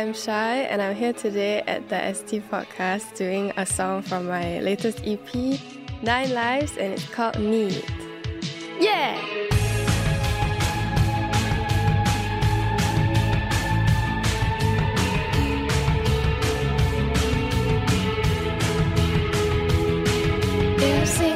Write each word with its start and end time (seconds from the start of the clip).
I'm 0.00 0.14
Shye, 0.14 0.66
and 0.70 0.80
I'm 0.80 0.96
here 0.96 1.12
today 1.12 1.60
at 1.66 1.90
the 1.90 2.14
ST 2.14 2.50
Podcast 2.50 3.14
doing 3.18 3.52
a 3.58 3.66
song 3.66 4.00
from 4.00 4.28
my 4.28 4.58
latest 4.60 5.02
EP, 5.04 5.60
Nine 6.00 6.32
Lives, 6.32 6.78
and 6.78 6.94
it's 6.94 7.06
called 7.10 7.38
Need. 7.38 7.84
Yeah! 8.80 9.20
You've 20.80 21.29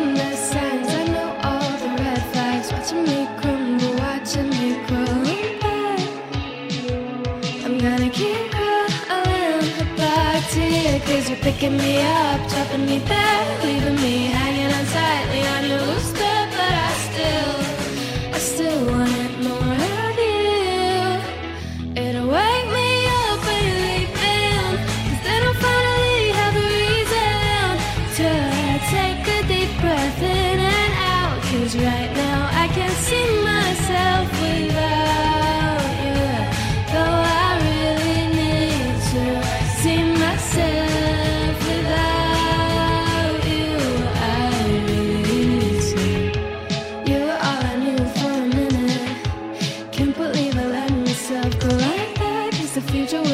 you, 10.84 11.01
cause 11.01 11.30
you're 11.30 11.38
picking 11.38 11.77
me 11.77 12.02
up, 12.02 12.48
dropping 12.51 12.84
me 12.84 12.98
back, 13.01 13.65
leaving 13.65 13.97
me 13.97 14.27
hanging 14.27 14.73
on 14.73 14.84
tightly 14.87 15.43
on 15.55 15.65
your 15.70 15.94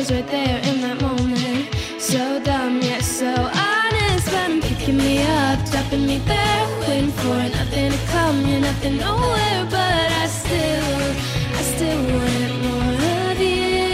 was 0.00 0.10
right 0.12 0.28
there 0.28 0.58
in 0.68 0.80
that 0.80 0.98
moment. 1.02 1.68
So 1.98 2.40
dumb, 2.42 2.80
yet 2.80 3.02
so 3.02 3.30
honest. 3.68 4.26
But 4.32 4.42
I'm 4.46 4.60
picking 4.62 4.96
me 4.96 5.14
up, 5.40 5.58
dropping 5.70 6.06
me 6.06 6.16
there. 6.32 6.62
Waiting 6.88 7.12
for 7.20 7.40
nothing 7.58 7.92
to 7.92 8.00
come, 8.14 8.36
you're 8.48 8.64
nothing 8.70 8.96
nowhere. 8.96 9.62
But 9.76 10.08
I 10.22 10.26
still, 10.42 11.02
I 11.58 11.62
still 11.72 12.00
want 12.14 12.52
more 12.64 12.96
of 13.28 13.38
you. 13.52 13.90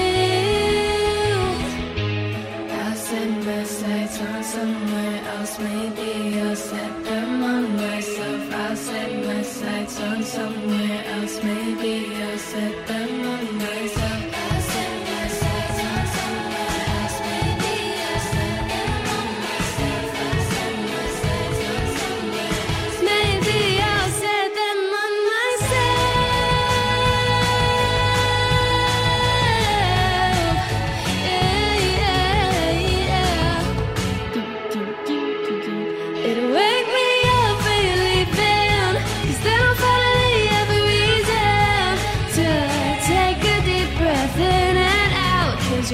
I'll 2.82 2.98
set 3.08 3.30
my 3.48 3.62
sights 3.78 4.16
on 4.28 4.40
somewhere 4.54 5.18
else. 5.34 5.54
Maybe 5.58 6.40
I'll 6.40 6.54
set 6.70 6.94
them 7.04 7.42
on 7.52 7.64
myself. 7.82 8.54
I'll 8.62 8.76
set 8.76 9.10
my 9.26 9.42
sights 9.42 9.96
on 10.08 10.22
somewhere 10.22 11.00
else. 11.14 11.36
Maybe 11.42 11.94
I'll 12.26 12.38
set 12.38 12.76
them 12.86 13.05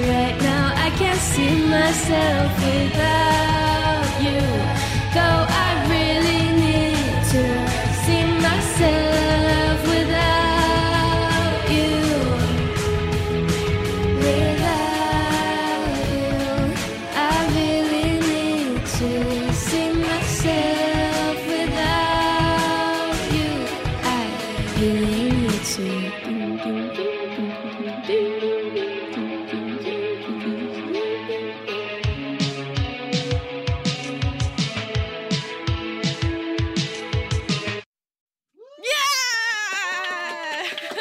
right 0.07 0.37
now 0.41 0.73
I 0.75 0.89
can't 0.91 1.19
see 1.19 1.55
myself 1.67 2.51
without 2.65 4.09
you. 4.25 4.41
Though 5.13 5.45